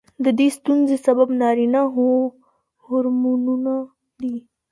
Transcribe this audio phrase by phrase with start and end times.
[0.23, 1.81] د دې ستونزې سبب نارینه
[2.83, 3.73] هورمونونه
[4.21, 4.35] دي.